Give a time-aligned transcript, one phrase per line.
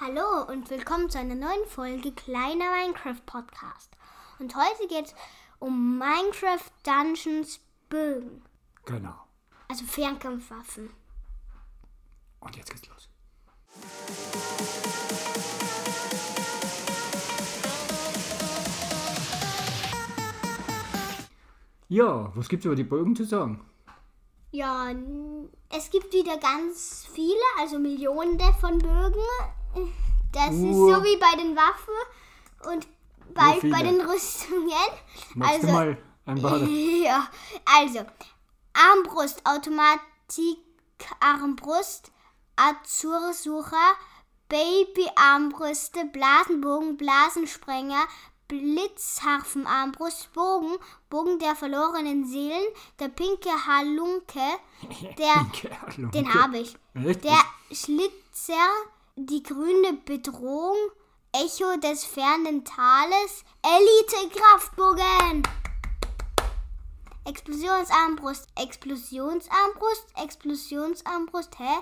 [0.00, 3.90] Hallo und willkommen zu einer neuen Folge Kleiner Minecraft Podcast.
[4.40, 5.14] Und heute geht es
[5.60, 8.42] um Minecraft Dungeons Bögen,
[8.86, 9.14] Genau.
[9.68, 10.90] also Fernkampfwaffen.
[12.40, 13.08] Und jetzt geht's los.
[21.88, 23.60] Ja, was gibt's über die Bögen zu sagen?
[24.50, 24.90] Ja,
[25.70, 29.20] es gibt wieder ganz viele, also Millionen von Bögen.
[30.32, 30.94] Das ist Uh.
[30.94, 31.94] so wie bei den Waffen
[32.72, 32.86] und
[33.34, 34.70] bei, bei den Rüstungen.
[35.34, 36.68] Magst also, du mal ein?
[37.04, 37.28] Ja,
[37.64, 38.00] also
[38.72, 40.58] Armbrust, Automatik,
[41.20, 42.10] Armbrust,
[42.56, 43.94] Azursucher,
[44.48, 48.04] Baby-Armbrüste, Blasenbogen, Blasensprenger,
[48.48, 50.76] Blitzharfenarmbrust, Bogen,
[51.10, 52.64] Bogen der verlorenen Seelen,
[52.98, 54.40] der pinke Halunke,
[55.18, 56.10] der, Pinke Halunke.
[56.10, 57.24] den habe ich, Echt?
[57.24, 57.38] der
[57.72, 58.68] Schlitzer,
[59.16, 60.76] die grüne Bedrohung,
[61.32, 65.42] Echo des fernen Tales, Elite-Kraftbogen.
[67.24, 71.78] Explosionsarmbrust, Explosionsarmbrust, Explosionsarmbrust, hä?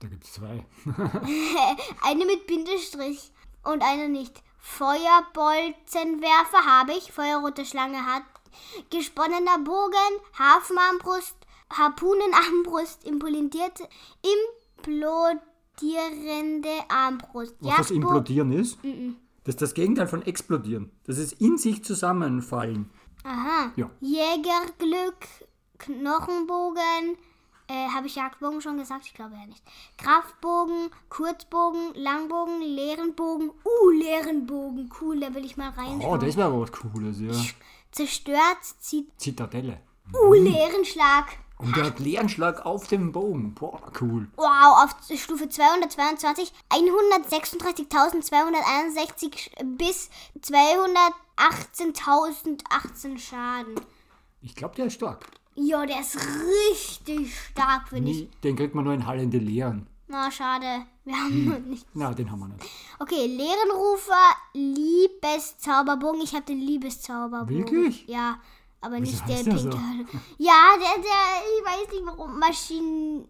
[0.00, 0.64] Da gibt's zwei.
[2.02, 3.30] Eine mit Bindestrich
[3.64, 4.42] und eine nicht.
[4.58, 8.22] Feuerbolzenwerfer habe ich, feuerrote Schlange hat.
[8.90, 11.36] Gesponnener Bogen, Hafenarmbrust,
[11.70, 13.86] Harpunenarmbrust, implodierte,
[15.82, 17.56] implodierende Armbrust.
[17.60, 18.78] Was das Jagdbo- Implodieren ist?
[19.44, 20.90] Das ist das Gegenteil von explodieren.
[21.04, 22.90] Das ist in sich zusammenfallen.
[23.24, 23.72] Aha.
[23.76, 23.90] Ja.
[24.00, 25.26] Jägerglück,
[25.78, 27.16] Knochenbogen,
[27.68, 29.06] äh, habe ich Jagdbogen schon gesagt?
[29.06, 29.62] Ich glaube ja nicht.
[29.98, 33.50] Kraftbogen, Kurzbogen, Langbogen, leeren Bogen.
[33.64, 34.90] Uh, leeren Bogen.
[35.00, 36.20] Cool, da will ich mal Oh, reinschauen.
[36.20, 37.32] das wäre was Cooles, ja.
[37.92, 39.10] Zerstört, zieht.
[39.18, 39.80] Zitadelle.
[40.14, 41.26] Uh, leeren Schlag.
[41.58, 43.52] Und der hat leeren Schlag auf dem Bogen.
[43.54, 44.28] Boah, cool.
[44.36, 50.08] Wow, auf Stufe 222 136.261 bis
[50.40, 53.74] 218.018 Schaden.
[54.40, 55.26] Ich glaube, der ist stark.
[55.56, 58.30] Ja, der ist richtig stark, finde ich.
[58.44, 59.88] Den kriegt man nur in Hallende Leeren.
[60.06, 60.86] Na, schade.
[61.04, 61.84] Wir haben nicht.
[61.92, 62.64] Na, den haben wir nicht.
[62.98, 66.22] Okay, Leerenrufer, Liebeszauberbogen.
[66.22, 67.58] Ich habe den Liebeszauberbogen.
[67.58, 68.06] Wirklich?
[68.06, 68.38] Ja,
[68.80, 69.60] aber Wieso nicht der der pinke.
[69.60, 69.70] so?
[70.38, 72.38] Ja, der, der, ich weiß nicht warum.
[72.38, 73.26] Maschinischer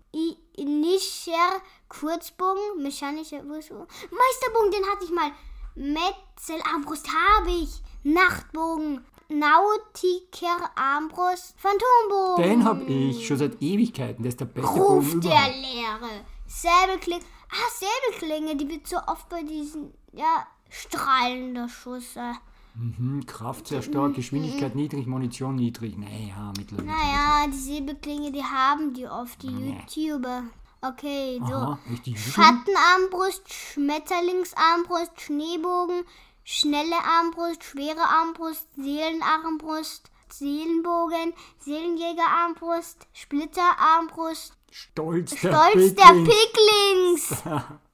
[1.89, 3.87] Kurzbogen, mechanischer Wurfbogen.
[4.11, 5.33] Meisterbogen, den hatte ich mal.
[5.75, 7.83] Metzelarmbrust habe ich.
[8.05, 12.43] Nachtbogen, Nautiker Armbrust, Phantombogen.
[12.45, 14.23] Den hab ich schon seit Ewigkeiten.
[14.23, 15.57] Der ist der beste Ruf Bogen der überhaupt.
[15.57, 16.25] Leere.
[16.47, 17.25] Säbelklinge.
[17.51, 22.33] Ah, Säbelklinge, die wird so oft bei diesen, ja, strahlender Schüsse.
[22.79, 25.99] Mhm, Kraft sehr stark, Geschwindigkeit niedrig, Munition niedrig.
[25.99, 26.85] Naja, mittel.
[26.85, 29.77] Naja, die Säbelklinge, die haben die oft, die Nee.
[29.97, 30.45] YouTuber.
[30.81, 31.55] Okay, so.
[31.55, 31.79] Aha.
[32.15, 36.05] Schattenarmbrust, Schmetterlingsarmbrust, Schneebogen,
[36.45, 46.27] schnelle Armbrust, schwere Armbrust, Seelenarmbrust, Seelenbogen, Seelenjägerarmbrust, Splitterarmbrust, Stolz der Stolz der Pickling.
[46.27, 47.43] Picklings.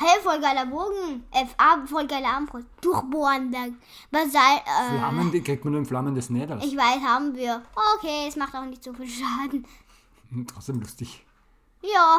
[0.00, 1.24] Hey, voll geiler Bogen.
[1.32, 2.68] FA, voll geiler Armbrust.
[2.80, 3.68] Durchbohrender.
[4.12, 6.64] Basal, äh, Flammen, die kriegt man nur in Flammen des Nethers.
[6.64, 7.62] ich weiß, haben wir.
[7.96, 9.66] Okay, es macht auch nicht so viel Schaden.
[10.30, 11.26] Hm, Trotzdem lustig.
[11.82, 12.18] Ja.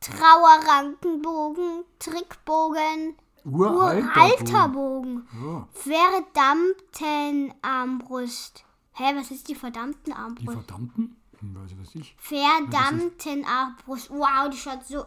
[0.00, 3.14] Trauerrankenbogen, Trickbogen,
[3.44, 5.28] Uralter Bogen.
[5.42, 8.64] Ja, verdammten Armbrust.
[8.92, 10.52] Hä, was ist die verdammten die Armbrust?
[10.66, 11.16] verdammten?
[11.40, 12.14] Hm, Weiß ich was ich.
[12.18, 14.10] Verdammten Armbrust.
[14.10, 15.04] Wow, die schaut so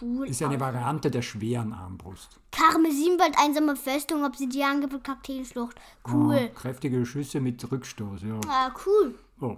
[0.00, 2.38] cool Ist eine Variante der schweren Armbrust.
[2.52, 5.76] Karmesinwald, einsame Festung, Obsidiangipfel, Kakteenschlucht.
[6.10, 6.34] Cool.
[6.36, 8.40] Ja, kräftige Schüsse mit Rückstoß, ja.
[8.48, 9.14] Ah, cool.
[9.40, 9.56] Oh,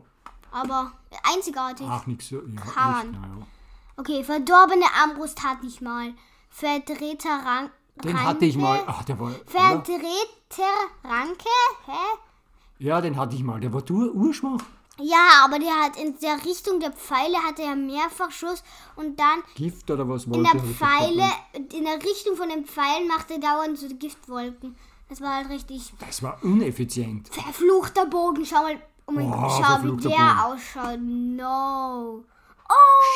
[0.50, 1.86] Aber einzigartig.
[1.88, 2.36] ach, nix so.
[2.36, 3.00] Ja, Kann.
[3.10, 3.46] echt, naja.
[3.96, 6.12] Okay, verdorbene Armbrust hatte ich mal.
[6.50, 7.70] Verdrehter Rang.
[8.04, 8.28] Den Ranke.
[8.28, 8.80] hatte ich mal.
[8.86, 9.32] Ach, der war.
[9.46, 10.62] Verdrehter
[11.04, 11.48] Ranke?
[11.86, 12.18] Hä?
[12.78, 13.58] Ja, den hatte ich mal.
[13.60, 14.60] Der war ur urschwach.
[15.00, 18.62] Ja, aber der hat in der Richtung der Pfeile hatte er mehrfach Schuss
[18.96, 20.74] und dann Gift oder was in wollte der er?
[20.74, 24.74] Pfeile, in der Richtung von den Pfeilen machte er dauernd so Giftwolken.
[25.08, 27.28] Das war halt richtig Das war uneffizient.
[27.28, 28.44] verfluchter Bogen.
[28.44, 28.76] Schau mal,
[29.06, 30.38] oh mein Gott, schau, wie der Bogen.
[30.44, 30.98] ausschaut.
[31.00, 32.24] No.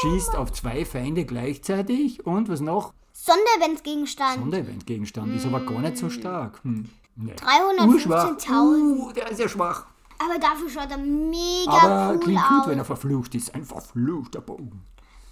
[0.01, 2.93] Schießt auf zwei Feinde gleichzeitig und was noch?
[3.13, 4.37] Sondereventgegenstand.
[4.39, 5.37] Sondereventgegenstand.
[5.37, 6.61] Ist aber gar nicht so stark.
[6.65, 6.89] Hm.
[7.17, 7.35] Nee.
[7.35, 8.51] 315.000.
[8.51, 9.87] Uh, der ist ja schwach.
[10.19, 12.49] Aber dafür schaut er mega Aber cool klingt aus.
[12.49, 13.55] gut, wenn er verflucht ist.
[13.55, 14.85] Ein verfluchter Bogen.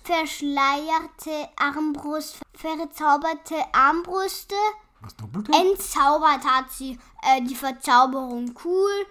[0.03, 4.55] Verschleierte Armbrust, verzauberte Armbrüste.
[5.01, 5.49] Was doppelt?
[5.55, 8.55] Entzaubert hat sie äh, die Verzauberung.
[8.65, 9.07] Cool.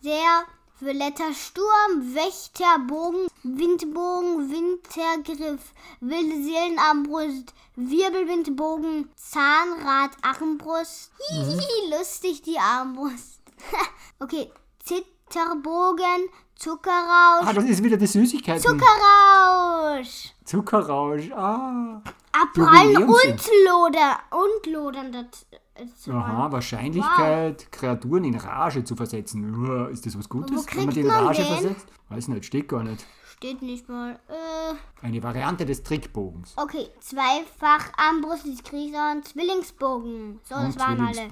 [0.00, 0.44] Sehr
[0.80, 11.12] Violetter Sturm, Wächterbogen, Windbogen, Wintergriff, wilde Seelenarmbrust, Wirbelwindbogen, Zahnrad, Armbrust.
[11.28, 13.40] Hihihi, lustig die Armbrust.
[14.18, 14.50] okay,
[14.84, 18.60] Zitterbogen, Zuckerrausch, Ah, das ist wieder die Süßigkeiten.
[18.62, 20.34] Zuckerrausch.
[20.44, 21.30] Zuckerrausch.
[21.32, 22.02] Ah.
[22.32, 24.16] Abprallen und lodern.
[24.30, 25.46] Und lodern das.
[25.74, 29.88] das Aha, Wahrscheinlichkeit, Kreaturen in Rage zu versetzen.
[29.90, 31.52] Ist das was Gutes, Wo wenn man die in Rage den?
[31.52, 31.86] versetzt?
[32.10, 33.04] Weiß nicht, steht gar nicht.
[33.36, 34.20] Steht nicht mal.
[34.28, 34.74] Äh,
[35.06, 36.52] Eine Variante des Trickbogens.
[36.56, 40.40] okay, zweifach Armbrust, das Krieger und Zwillingsbogen.
[40.44, 41.28] So, das Und waren alle.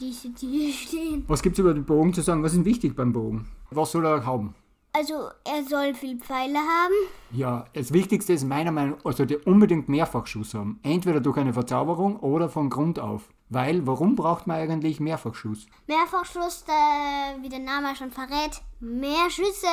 [0.00, 1.24] Diese, die hier stehen.
[1.28, 2.42] Was gibt es über den Bogen zu sagen?
[2.42, 3.46] Was ist wichtig beim Bogen?
[3.70, 4.54] Was soll er haben?
[4.92, 6.94] Also, er soll viel Pfeile haben.
[7.32, 10.78] Ja, das Wichtigste ist meiner Meinung nach, also der unbedingt Mehrfachschuss haben.
[10.82, 13.28] Entweder durch eine Verzauberung oder von Grund auf.
[13.54, 15.66] Weil, warum braucht man eigentlich Mehrfachschuss?
[15.86, 19.66] Mehrfachschuss, äh, wie der Name schon verrät, mehr Schüsse.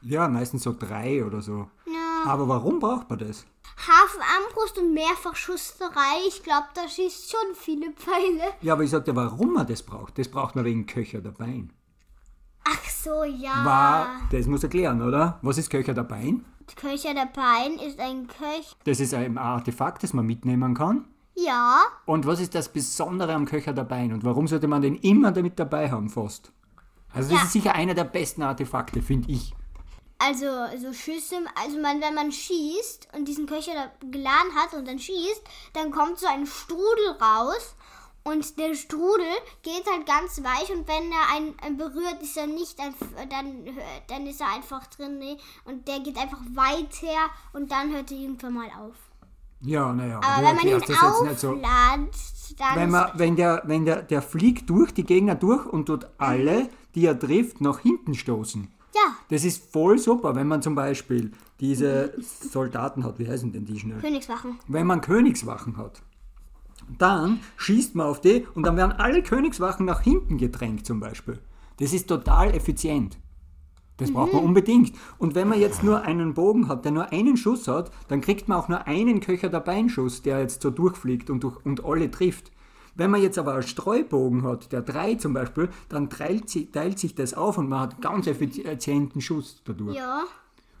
[0.00, 1.68] Ja, meistens so drei oder so.
[1.86, 2.30] Ja.
[2.30, 3.44] Aber warum braucht man das?
[3.76, 6.26] Hafen, Armbrust und Mehrfachschusserei.
[6.26, 8.54] Ich glaube, da schießt schon viele Pfeile.
[8.62, 10.18] Ja, aber ich sagte, warum man das braucht.
[10.18, 11.72] Das braucht man wegen Köcher der Bein.
[12.64, 13.64] Ach so, ja.
[13.64, 15.38] War, das muss erklären, oder?
[15.42, 16.46] Was ist Köcher der Bein?
[16.76, 18.74] Köcher der Pein ist ein Köch.
[18.84, 21.04] Das ist ein Artefakt, das man mitnehmen kann.
[21.44, 21.82] Ja.
[22.06, 24.12] Und was ist das Besondere am Köcher der Bein?
[24.12, 26.50] Und warum sollte man den immer damit dabei haben, fast?
[27.12, 27.44] Also das Ja.
[27.44, 29.54] ist sicher einer der besten Artefakte, finde ich.
[30.18, 30.46] Also
[30.82, 35.42] so Schüsse, also man, wenn man schießt und diesen Köcher geladen hat und dann schießt,
[35.74, 37.76] dann kommt so ein Strudel raus
[38.24, 39.24] und der Strudel
[39.62, 42.94] geht halt ganz weich und wenn er einen, einen berührt, ist er nicht, ein,
[43.30, 43.64] dann,
[44.08, 48.18] dann ist er einfach drin nee, und der geht einfach weiter und dann hört er
[48.18, 48.96] irgendwann mal auf.
[49.60, 51.06] Ja, naja, Aber wenn man ihn jetzt nicht so.
[51.06, 51.42] aufladet,
[52.58, 56.06] dann Wenn, man, wenn, der, wenn der, der fliegt durch die Gegner durch und tut
[56.18, 58.68] alle, die er trifft, nach hinten stoßen.
[58.94, 59.00] ja,
[59.30, 63.18] Das ist voll super, wenn man zum Beispiel diese Soldaten hat.
[63.18, 63.98] Wie heißen denn die schnell?
[64.00, 64.58] Königswachen.
[64.68, 66.02] wenn man Königswachen hat.
[66.96, 71.38] Dann schießt man auf die und dann werden alle Königswachen nach hinten gedrängt zum Beispiel.
[71.78, 73.18] Das ist total effizient.
[73.98, 74.92] Das braucht man unbedingt.
[75.18, 78.48] Und wenn man jetzt nur einen Bogen hat, der nur einen Schuss hat, dann kriegt
[78.48, 82.10] man auch nur einen Köcher der Beinschuss, der jetzt so durchfliegt und, durch, und alle
[82.10, 82.50] trifft.
[82.94, 86.98] Wenn man jetzt aber einen Streubogen hat, der drei zum Beispiel, dann teilt, sich- teilt
[86.98, 89.96] sich das auf und man hat ganz effizienten Schuss dadurch.
[89.96, 90.22] Ja.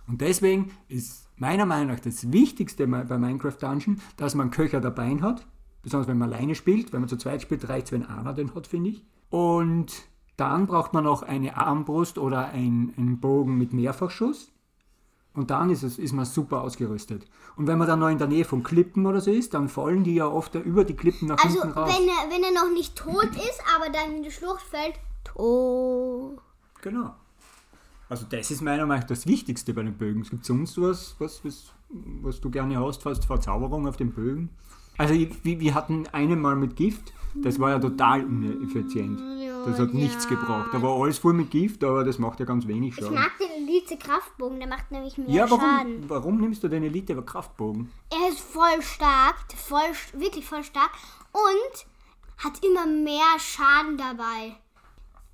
[0.08, 5.16] Und deswegen ist meiner Meinung nach das Wichtigste bei Minecraft Dungeon, dass man Köcher dabei
[5.20, 5.46] hat.
[5.82, 6.92] Besonders wenn man alleine spielt.
[6.92, 9.04] Wenn man zu zweit spielt, reicht es, wenn einer den hat, finde ich.
[9.30, 9.92] Und
[10.38, 14.52] dann braucht man noch eine Armbrust oder ein, einen Bogen mit Mehrfachschuss.
[15.34, 17.26] Und dann ist, es, ist man super ausgerüstet.
[17.56, 20.02] Und wenn man dann noch in der Nähe von Klippen oder so ist, dann fallen
[20.04, 21.92] die ja oft über die Klippen nach Also, hinten raus.
[21.92, 24.94] wenn er, wenn er noch nicht tot ist, aber dann in die Schlucht fällt,
[25.24, 26.40] tot.
[26.82, 27.14] Genau.
[28.08, 30.22] Also das ist meiner Meinung nach das Wichtigste bei den Bögen.
[30.22, 31.72] Es gibt sonst was, was, was,
[32.22, 34.50] was du gerne hast, fast Verzauberung auf den Bögen.
[34.96, 39.20] Also wir, wir hatten einen mal mit Gift, das war ja total ineffizient.
[39.70, 40.68] Das hat nichts gebraucht.
[40.72, 43.14] Da war alles voll mit Gift, aber das macht ja ganz wenig Ich Schaden.
[43.14, 45.60] mag den Elite Kraftbogen, der macht nämlich mehr Ja, Schaden.
[45.60, 47.90] warum, warum nimmst du den Elite Kraftbogen?
[48.10, 49.80] Er ist voll stark, voll,
[50.14, 50.90] wirklich voll stark
[51.32, 51.86] und
[52.38, 54.56] hat immer mehr Schaden dabei.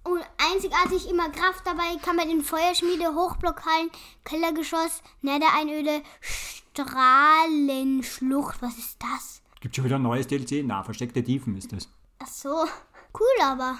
[0.05, 0.21] Und
[0.53, 3.91] einzigartig immer Kraft dabei, kann man in Feuerschmiede, Hochblockhallen,
[4.25, 9.41] Kellergeschoss, Nethereinöde, Strahlenschlucht, was ist das?
[9.61, 10.63] Gibt schon wieder ein neues DLC?
[10.65, 11.89] Na, versteckte Tiefen ist das.
[12.19, 12.67] Ach so,
[13.19, 13.77] cool aber.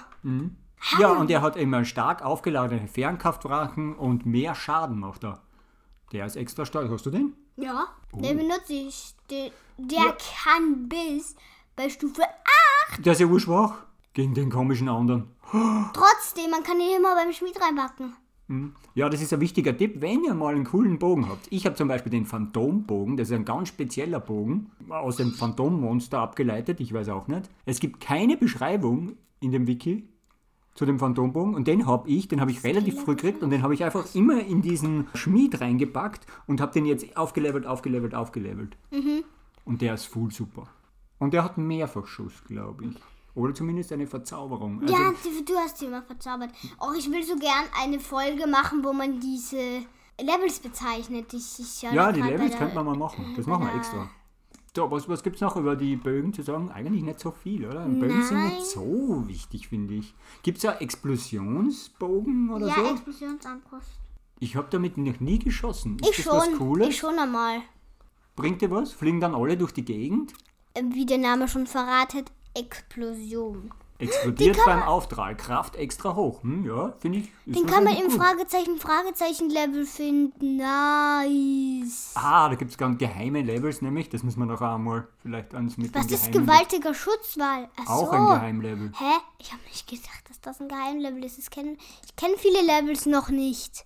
[0.99, 5.41] Ja, und er hat immer stark aufgeladene Fernkraftwaffen und mehr Schaden macht er.
[6.11, 6.89] Der ist extra stark.
[6.91, 7.33] Hast du den?
[7.57, 8.21] Ja, Oh.
[8.21, 9.13] den benutze ich.
[9.29, 11.35] Der, der kann bis
[11.75, 12.21] bei Stufe
[12.99, 13.73] Der ist ja urschwach
[14.13, 15.29] gegen den komischen anderen.
[15.93, 18.13] Trotzdem, man kann ihn immer beim Schmied reinpacken.
[18.93, 21.47] Ja, das ist ein wichtiger Tipp, wenn ihr mal einen coolen Bogen habt.
[21.49, 26.19] Ich habe zum Beispiel den Phantombogen, das ist ein ganz spezieller Bogen, aus dem Phantommonster
[26.19, 27.49] abgeleitet, ich weiß auch nicht.
[27.65, 30.07] Es gibt keine Beschreibung in dem Wiki
[30.75, 33.63] zu dem Phantombogen und den habe ich, den habe ich relativ früh gekriegt und den
[33.63, 38.77] habe ich einfach immer in diesen Schmied reingepackt und habe den jetzt aufgelevelt, aufgelevelt, aufgelevelt.
[39.63, 40.67] Und der ist full super.
[41.17, 42.95] Und der hat Mehrfachschuss, glaube ich.
[43.35, 44.81] Oder zumindest eine Verzauberung.
[44.81, 45.13] Also, Ja,
[45.45, 46.51] du, hast sie immer verzaubert.
[46.77, 49.83] Auch ich will so gern eine Folge machen, wo man diese
[50.19, 51.33] Levels bezeichnet.
[51.33, 53.33] Ich, ich ja, die Levels könnte man mal machen.
[53.35, 54.09] Das machen wir extra.
[54.75, 56.69] So, was, was gibt es noch über die Bögen zu sagen?
[56.69, 57.85] Eigentlich nicht so viel, oder?
[57.85, 58.53] Bögen sind Nein.
[58.55, 60.13] nicht so wichtig, finde ich.
[60.43, 62.91] Gibt es ja Explosionsbogen oder Ja, so?
[62.91, 63.87] Explosionsarmbrust.
[64.39, 65.97] Ich habe damit noch nie geschossen.
[65.99, 66.57] Ist Ich das was schon.
[66.57, 66.89] Cooles?
[66.89, 67.61] Ich schon einmal.
[68.35, 68.91] Bringt dir was?
[68.91, 70.33] Fliegen dann alle durch die Gegend?
[70.73, 73.71] Äh, Wie der Name schon verratet, Explosion.
[73.97, 75.37] Explodiert beim Auftrag.
[75.37, 76.43] Kraft extra hoch.
[76.43, 77.29] Hm, ja, finde ich.
[77.45, 78.11] Den kann man im.
[78.11, 80.57] Fragezeichen Fragezeichen Level finden.
[81.85, 82.11] Nice.
[82.15, 84.09] Ah, da gibt es ganz geheime Levels, nämlich.
[84.09, 87.69] Das müssen wir noch einmal vielleicht ans mit Was ist gewaltiger Schutzwall?
[87.77, 88.11] Ach Auch so.
[88.11, 88.91] ein Geheimlevel.
[88.97, 89.13] Hä?
[89.39, 91.37] Ich habe nicht gedacht, dass das ein Geheimlevel ist.
[91.37, 93.85] Ich kenne ich kenn viele Levels noch nicht.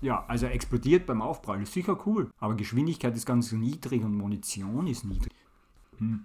[0.00, 1.62] Ja, also explodiert beim Aufprall.
[1.62, 2.30] Ist sicher cool.
[2.38, 5.32] Aber Geschwindigkeit ist ganz niedrig und Munition ist niedrig.
[5.98, 6.24] Hm.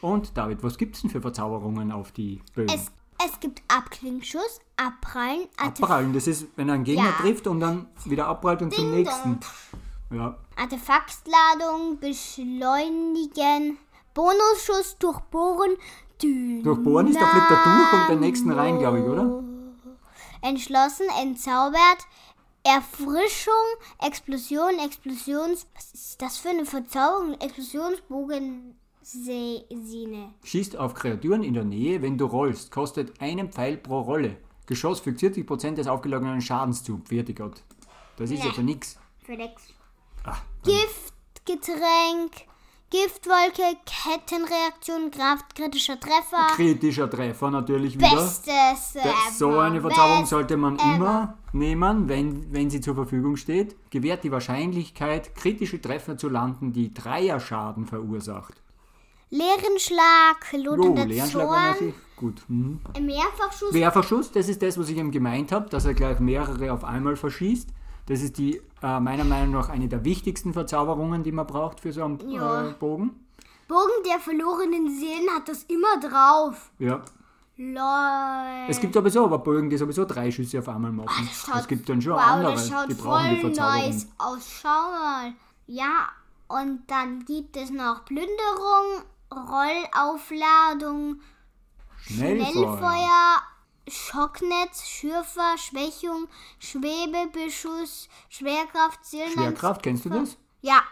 [0.00, 2.72] Und David, was gibt es denn für Verzauberungen auf die Bögen?
[2.74, 2.90] Es,
[3.24, 7.12] es gibt Abklingschuss, Abprallen, Artef Abprallen, das ist, wenn er einen Gegner Ja.
[7.20, 9.38] trifft und dann wieder abprallt und zum Ding nächsten.
[10.10, 13.78] Ja, Artefaktladung, Beschleunigen,
[14.14, 15.76] Bonusschuss, Durchbohren,
[16.20, 16.64] Dynamik.
[16.64, 19.42] durchbohren ist, da fliegt er durch und den nächsten rein, glaube ich, oder?
[20.42, 22.06] Entschlossen, entzaubert,
[22.62, 23.52] Erfrischung,
[24.04, 25.66] Explosion, Explosions...
[25.74, 27.34] Was ist das für eine Verzauberung?
[27.40, 28.74] Explosionsbogen...
[29.02, 30.34] Se- Sine.
[30.44, 32.70] Schießt auf Kreaturen in der Nähe, wenn du rollst.
[32.70, 34.36] Kostet einen Pfeil pro Rolle.
[34.66, 36.98] Geschoss fügt 40% des aufgelagenen Schadens zu.
[36.98, 37.62] Pferde Gott.
[38.18, 38.98] Das ist ja für nix.
[39.24, 39.62] Für nix.
[40.24, 42.32] Ah, Giftgetränk,
[42.90, 46.48] Giftwolke, Kettenreaktion, Kraft, kritischer Treffer.
[46.56, 48.10] kritischer Treffer natürlich wieder.
[48.10, 50.94] Bestes Da- So eine Verzauberung Best- sollte man ever.
[50.96, 53.76] immer nehmen, wenn, wenn sie zur Verfügung steht.
[53.90, 58.54] Gewährt die Wahrscheinlichkeit, kritische Treffer zu landen, die Dreierschaden verursacht.
[59.32, 62.42] Leeren Schlag, Jo, lotender Lernschlag war Zorn, natürlich gut.
[62.48, 62.80] Mhm.
[63.00, 66.82] Mehrfachschuss, Mehrfachschuss, das ist das, was ich eben gemeint habe, dass er gleich mehrere auf
[66.82, 67.68] einmal verschießt.
[68.10, 71.92] Das ist die äh, meiner Meinung nach eine der wichtigsten Verzauberungen, die man braucht für
[71.92, 72.68] so einen Ja.
[72.68, 73.10] äh, Bogen.
[73.68, 76.72] Bogen der verlorenen Seelen hat das immer drauf.
[76.80, 77.02] Ja.
[77.56, 78.66] Lol.
[78.68, 81.28] Es gibt sowieso aber Bögen, die sowieso drei Schüsse auf einmal machen.
[81.28, 83.90] das schaut- es gibt dann schon wow, andere, das schaut die brauchen die voll Verzauberung.
[83.90, 84.50] nice aus.
[84.60, 85.32] Schau mal.
[85.66, 86.08] Ja,
[86.48, 91.20] und dann gibt es noch Plünderung, Rollaufladung,
[91.98, 92.50] Schnellfeuer.
[92.50, 93.36] Schnellfeuer,
[93.90, 96.28] Schocknetz, Schürfer, Schwächung,
[96.58, 99.32] Schwebebeschuss, Schwerkraft, Seelen.
[99.32, 100.36] Schwerkraft, kennst du das?
[100.62, 100.82] Ja.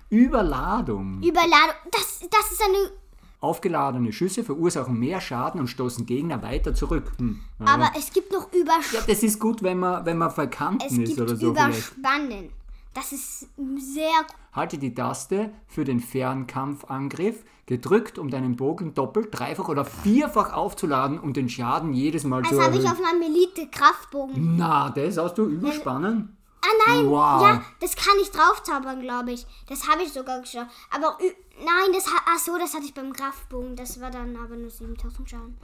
[0.10, 1.22] Überladung.
[1.22, 1.76] Überladung.
[1.92, 3.05] Das, das ist eine.
[3.46, 7.12] Aufgeladene Schüsse verursachen mehr Schaden und stoßen Gegner weiter zurück.
[7.20, 7.40] Hm.
[7.60, 7.66] ja.
[7.68, 11.02] Aber es gibt noch Übersch ja, das ist gut, wenn man, wenn man Es verkanten
[11.02, 11.96] ist gibt oder so vielleicht.
[11.98, 12.50] Überspannen.
[12.94, 14.10] Das ist sehr.
[14.54, 21.20] Halte die Taste für den Fernkampfangriff gedrückt, um deinen Bogen doppelt, dreifach oder vierfach aufzuladen
[21.20, 23.04] und den Schaden jedes Mal zu Das habe ich erhöhen.
[23.06, 24.56] auf meinem Elite-Kraftbogen.
[24.56, 26.38] Na, das hast du überspannen?
[26.62, 27.42] Ah nein, Wow.
[27.44, 29.46] ja, das kann ich draufzaubern, glaube ich.
[29.68, 30.72] Das habe ich sogar geschafft.
[30.90, 31.18] Aber
[31.60, 33.76] nein, das hat, ach so, das hatte ich beim Kraftbogen.
[33.76, 35.58] Das war dann aber nur 7000 Schaden.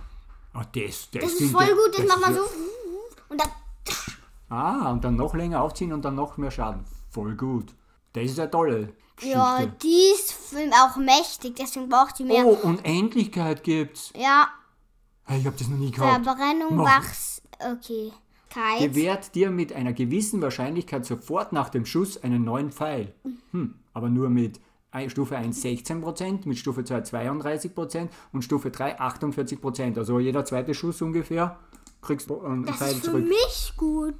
[0.53, 2.41] Ah, das, das, Das ist voll ja- gut, das, macht man so.
[2.41, 2.47] ja-
[3.29, 3.49] Und dann.
[4.49, 6.83] Ah, und dann noch länger aufziehen und dann noch mehr Schaden.
[7.09, 7.73] Voll gut.
[8.13, 9.37] Das ist tolle Geschichte.
[9.37, 12.45] Ja, die ist Film auch mächtig, deswegen braucht die mehr.
[12.45, 14.11] oh, Unendlichkeit gibt's.
[14.15, 14.49] Ja,
[15.23, 16.25] Hey, Ich habe das noch nie gehabt.
[16.25, 16.97] Verbrennung, Mach.
[16.97, 17.41] Wachs.
[17.59, 18.11] Okay.
[18.49, 18.89] Kite.
[18.89, 23.13] Gewährt dir mit einer gewissen Wahrscheinlichkeit sofort nach dem Schuss einen neuen Pfeil.
[23.51, 24.59] Hm, aber nur mit
[25.07, 29.97] Stufe 1 16%, mit Stufe 2 32% und Stufe 3 48%.
[29.97, 31.57] Also jeder zweite Schuss ungefähr
[32.01, 33.27] kriegst du einen Das Pfeil ist für zurück.
[33.27, 34.15] mich gut.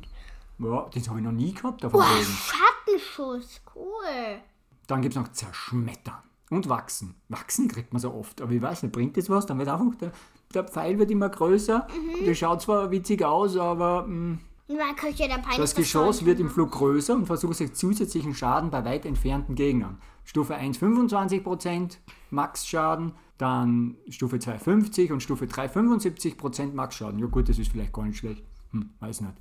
[0.60, 2.06] Ja, das habe ich noch nie gehabt Boah, Boden.
[2.06, 3.62] Schattenschuss.
[3.75, 4.40] Cool.
[4.88, 7.16] Dann gibt es noch Zerschmettern und Wachsen.
[7.30, 9.46] Wachsen kriegt man so oft, aber ich weiß nicht, bringt das was?
[9.46, 10.12] Dann wird einfach, der,
[10.54, 11.88] der Pfeil wird immer größer.
[11.90, 12.25] Mhm.
[12.25, 14.38] Das schaut zwar witzig aus, aber mh,
[14.68, 19.56] peinlich das Geschoss wird im Flug größer und versucht sich zusätzlichen Schaden bei weit entfernten
[19.56, 19.98] Gegnern.
[20.24, 21.98] Stufe 1 25%
[22.30, 27.20] Max-Schaden, dann Stufe 2 50 und Stufe 3 75% Max-Schaden.
[27.20, 28.44] Ja gut, das ist vielleicht gar nicht schlecht.
[28.72, 29.34] Hm, weiß nicht.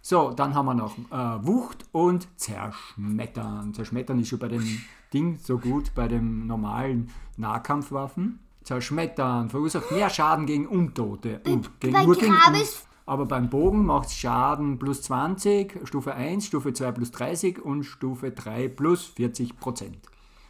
[0.00, 3.74] So, dann haben wir noch äh, Wucht und Zerschmettern.
[3.74, 4.80] Zerschmettern ist schon bei dem
[5.12, 8.38] Ding so gut, bei den normalen Nahkampfwaffen.
[8.62, 11.40] Zerschmettern verursacht mehr Schaden gegen Untote.
[11.46, 16.44] Uh, gegen, bei nur gegen Grabes- aber beim Bogen macht Schaden plus 20, Stufe 1,
[16.44, 19.98] Stufe 2 plus 30 und Stufe 3 plus 40 Prozent.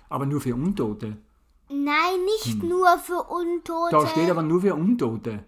[0.09, 1.19] Aber nur für Untote.
[1.69, 3.97] Nein, nicht nur für Untote.
[3.97, 4.03] Hm.
[4.03, 5.45] Da steht aber nur für Untote.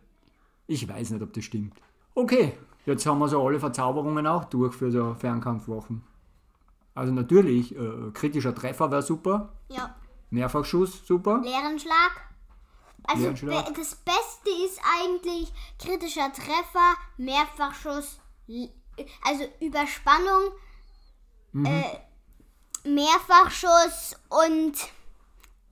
[0.68, 1.74] Ich weiß nicht, ob das stimmt.
[2.14, 2.52] Okay,
[2.86, 6.02] jetzt haben wir so alle Verzauberungen auch durch für so Fernkampfwaffen.
[6.94, 9.52] Also natürlich, äh, kritischer Treffer wäre super.
[9.68, 9.96] Ja.
[10.30, 11.40] Mehrfachschuss, super.
[11.42, 12.30] Leeren Schlag.
[13.02, 13.74] Also Leeren Schlag.
[13.74, 18.20] das Beste ist eigentlich kritischer Treffer, Mehrfachschuss,
[19.22, 20.52] also Überspannung,
[21.52, 21.66] Mhm.
[21.66, 21.98] äh,
[22.88, 24.72] Mehrfachschuss und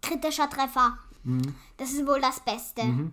[0.03, 0.99] kritischer Treffer.
[1.25, 1.55] Mhm.
[1.77, 3.11] Das ist wohl das Beste.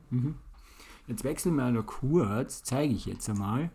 [1.07, 3.69] Jetzt wechseln wir noch kurz, zeige ich jetzt einmal,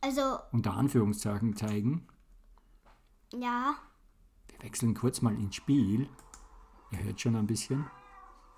[0.00, 2.06] Also, unter Anführungszeichen zeigen.
[3.34, 3.74] ja.
[4.48, 6.08] Wir wechseln kurz mal ins Spiel.
[6.90, 7.88] Ihr hört schon ein bisschen.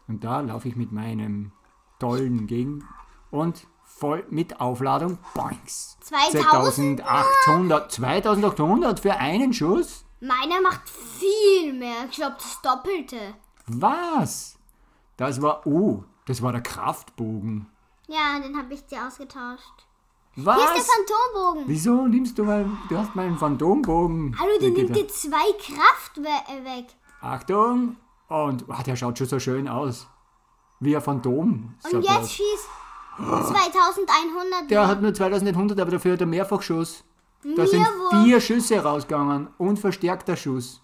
[0.08, 1.52] Und da laufe ich mit meinem
[1.98, 2.88] tollen Gegen
[3.30, 5.18] und voll mit Aufladung.
[5.34, 5.96] Boinks.
[6.00, 7.00] 2000?
[7.00, 7.92] 2800.
[7.92, 10.04] 2800 für einen Schuss?
[10.20, 12.06] Meiner macht viel mehr.
[12.10, 13.34] Ich glaube, das Doppelte.
[13.66, 14.58] Was?
[15.16, 17.66] Das war, oh, das war der Kraftbogen.
[18.06, 19.86] Ja, den habe ich dir ausgetauscht.
[20.36, 20.56] Was?
[20.56, 21.68] Hier ist der Phantombogen.
[21.68, 24.36] Wieso nimmst du mal, du hast meinen Phantombogen.
[24.38, 26.86] Hallo, der nimmt dir zwei Kraft we weg.
[27.20, 27.96] Achtung!
[28.28, 30.08] Und ah, der schaut schon so schön aus.
[30.80, 31.74] Wie ein Phantom.
[31.92, 32.68] Und jetzt schießt
[33.18, 34.70] 2100.
[34.70, 37.04] Der hat nur 2100, aber dafür hat er Mehrfachschuss.
[37.42, 40.80] Da Mir sind vier Schüsse rausgegangen und verstärkter Schuss.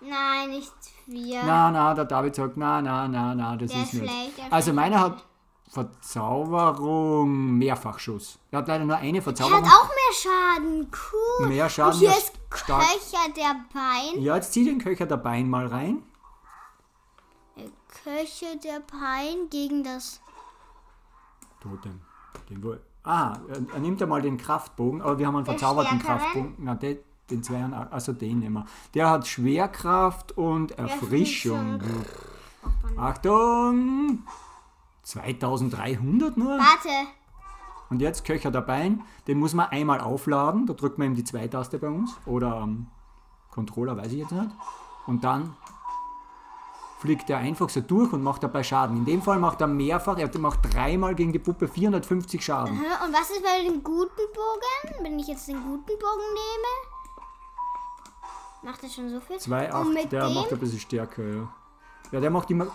[0.00, 0.72] Nein, nicht
[1.04, 1.42] vier.
[1.44, 4.10] Na, na, der David sagt, na, na, na, na, das Der ist nicht.
[4.50, 5.24] Also meiner hat
[5.68, 8.38] Verzauberung, Mehrfachschuss.
[8.50, 9.64] Er hat leider nur eine Er hat Verzauberung.
[9.64, 10.90] auch mehr Schaden.
[11.40, 11.46] Cool.
[11.48, 12.32] Mehr Schaden, Und hier ist.
[12.48, 14.22] Köcher der Bein.
[14.22, 16.02] Ja, jetzt zieh den Köcher der Bein mal rein.
[18.06, 20.20] Köcher der Bein gegen das.
[21.60, 22.00] Totem.
[22.48, 22.80] Den wohl.
[23.02, 26.20] Ah, er, nimmt ja mal den Kraftbogen, aber wir haben einen verzauberten stärkeren?
[26.20, 26.54] Kraftbogen.
[26.58, 26.98] Na, den,
[27.30, 28.66] den zweiten, also den nehmen wir.
[28.94, 31.80] Der hat Schwerkraft und Erfrischung.
[32.96, 34.22] Achtung!
[35.02, 36.58] 2300 nur.
[36.58, 37.08] Warte.
[37.90, 39.02] Und jetzt Köcher der Bein.
[39.26, 40.66] Den muss man einmal aufladen.
[40.66, 42.16] Da drückt man eben die Zweitaste bei uns.
[42.24, 42.86] Oder am
[43.50, 44.50] Controller, weiß ich jetzt nicht.
[45.08, 45.56] Und dann
[46.98, 48.96] fliegt er einfach so durch und macht dabei Schaden.
[48.98, 52.78] In dem Fall macht er mehrfach, er macht dreimal gegen die Puppe 450 Schaden.
[52.78, 55.04] Hä, Und was ist bei dem guten Bogen?
[55.04, 56.72] Wenn ich jetzt den guten Bogen nehme?
[58.62, 59.36] Macht er schon so viel?
[59.36, 60.34] 2,8, Und mit der dem?
[60.34, 61.48] macht ein bisschen stärker, ja.
[62.12, 62.66] Ja, der macht immer,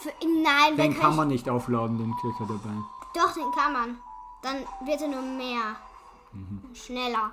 [0.00, 0.10] Für,
[0.42, 2.74] nein, den den kann man nicht aufladen, den Köcher dabei.
[3.14, 3.98] Doch, den kann man.
[4.42, 5.76] Dann wird er nur mehr.
[6.32, 6.62] Mhm.
[6.74, 7.30] Schneller.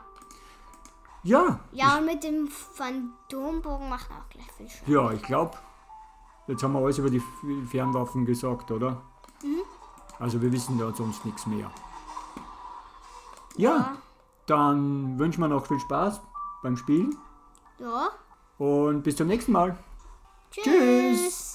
[1.24, 4.94] Ja, Ja, und mit dem Phantombogen macht er auch gleich viel Schaden.
[4.94, 5.58] ja, ich glaube,
[6.48, 7.22] jetzt haben wir alles über die
[7.70, 9.02] Fernwaffen gesagt, oder?
[9.44, 9.62] Mhm.
[10.20, 11.72] Also wir wissen da sonst nichts mehr.
[13.56, 13.96] Ja,
[14.46, 16.22] dann wünschen wir noch viel Spaß
[16.62, 17.18] beim Spielen
[17.80, 18.10] Ja.
[18.58, 19.78] und bis zum nächsten Mal.
[20.52, 20.64] Tschüss.
[20.64, 21.53] Tschüss.